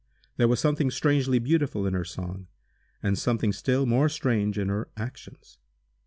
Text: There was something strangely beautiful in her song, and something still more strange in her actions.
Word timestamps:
There 0.37 0.47
was 0.47 0.59
something 0.59 0.89
strangely 0.89 1.37
beautiful 1.37 1.85
in 1.85 1.93
her 1.93 2.03
song, 2.03 2.47
and 3.03 3.19
something 3.19 3.53
still 3.53 3.85
more 3.85 4.09
strange 4.09 4.57
in 4.57 4.67
her 4.67 4.89
actions. 4.97 5.59